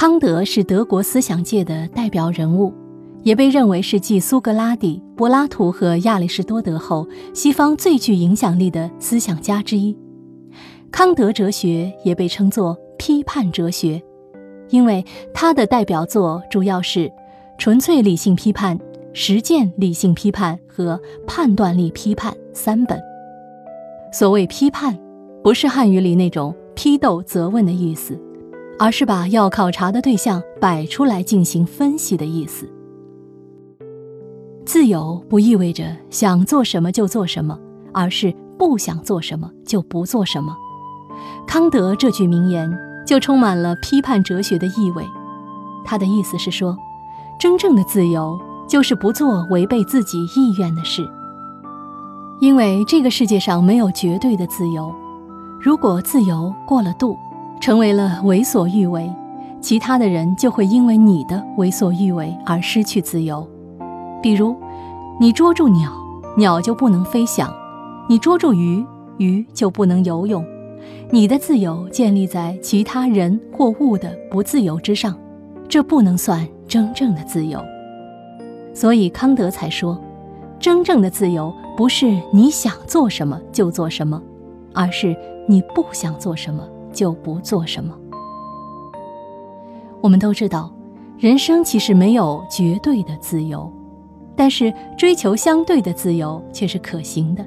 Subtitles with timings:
[0.00, 2.72] 康德是德国思想界的代表人物，
[3.24, 7.04] 也被认为是继苏格拉底、柏拉图和亚里士多德后，
[7.34, 9.98] 西方最具影响力的思想家之一。
[10.92, 14.00] 康德哲学也被称作批判哲学，
[14.70, 15.04] 因为
[15.34, 17.10] 他的代表作主要是
[17.58, 18.78] 纯粹理性批判、
[19.12, 22.96] 实践理性批判和判断力批判三本。
[24.12, 24.96] 所谓批判，
[25.42, 28.16] 不是汉语里那种批斗、责问的意思，
[28.78, 32.68] 而是把要考察的对象摆出来进行分析的意思。
[34.64, 37.58] 自由不意味着想做什么就做什么，
[37.92, 40.54] 而是不想做什么就不做什么。
[41.46, 42.70] 康德这句名言
[43.06, 45.04] 就充满了批判哲学的意味，
[45.84, 46.76] 他的意思是说，
[47.40, 51.08] 真正的自由就是不做违背自己意愿的事。
[52.40, 54.94] 因为这个世界上没有绝对的自由，
[55.58, 57.16] 如果自由过了度，
[57.60, 59.10] 成为了为所欲为，
[59.60, 63.46] 其他的人就会因为你的为所欲为而失去自由。
[64.22, 64.56] 比如，
[65.20, 65.92] 你捉住鸟，
[66.36, 67.48] 鸟就不能飞翔；
[68.08, 68.84] 你捉住鱼，
[69.18, 70.44] 鱼就不能游泳。
[71.10, 75.16] 你的自由建立在其他人或物的不自由之上，
[75.68, 77.62] 这不能算真正的自由。
[78.74, 79.98] 所以康德才说。
[80.60, 84.20] 真正的自由不是你想做什么就做什么，
[84.74, 86.68] 而是你不想做什么
[86.98, 87.96] 就不做什么。
[90.00, 90.68] 我们都知道，
[91.16, 93.72] 人生其实没有绝对的自由，
[94.34, 97.46] 但是追求相对的自由却是可行的。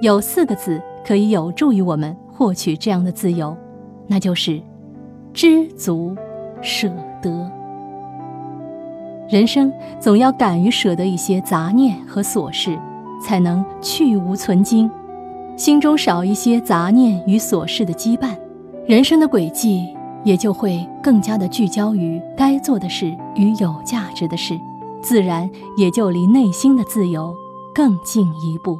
[0.00, 3.54] 有四个字可以有助于我们获取这样的自由，
[4.06, 4.58] 那就是
[5.34, 6.16] 知足、
[6.62, 7.30] 舍得。
[9.28, 12.78] 人生总要敢于舍得一些杂念和琐事，
[13.22, 14.90] 才能去无存精，
[15.54, 18.34] 心中少一些杂念与琐事的羁绊，
[18.90, 24.58] 人生的轨迹也就会更加的聚焦于该做的事与有价值的事，
[25.00, 27.32] 自然也就离内心的自由
[27.72, 28.76] 更进一步。